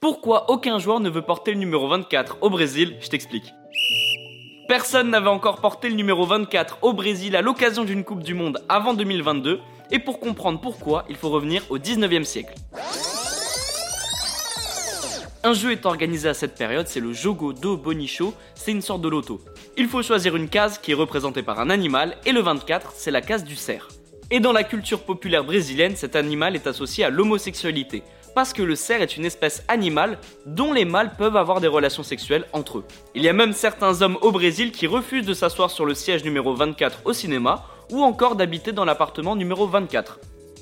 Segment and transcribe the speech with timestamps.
[0.00, 2.96] Pourquoi aucun joueur ne veut porter le numéro 24 au Brésil?
[3.00, 3.52] Je t'explique.
[4.68, 8.62] Personne n'avait encore porté le numéro 24 au Brésil à l'occasion d'une Coupe du Monde
[8.68, 9.58] avant 2022,
[9.90, 12.54] et pour comprendre pourquoi, il faut revenir au 19e siècle.
[15.42, 19.02] Un jeu est organisé à cette période, c'est le Jogo do Bonicho, c'est une sorte
[19.02, 19.40] de loto.
[19.76, 23.10] Il faut choisir une case qui est représentée par un animal, et le 24, c'est
[23.10, 23.88] la case du cerf.
[24.30, 28.76] Et dans la culture populaire brésilienne, cet animal est associé à l'homosexualité, parce que le
[28.76, 32.84] cerf est une espèce animale dont les mâles peuvent avoir des relations sexuelles entre eux.
[33.14, 36.24] Il y a même certains hommes au Brésil qui refusent de s'asseoir sur le siège
[36.24, 40.20] numéro 24 au cinéma, ou encore d'habiter dans l'appartement numéro 24.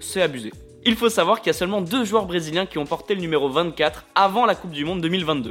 [0.00, 0.52] C'est abusé.
[0.84, 3.48] Il faut savoir qu'il y a seulement deux joueurs brésiliens qui ont porté le numéro
[3.48, 5.50] 24 avant la Coupe du Monde 2022.